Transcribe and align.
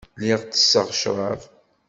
Lliɣ 0.19 0.41
tesseɣ 0.43 0.87
ccrab. 0.99 1.41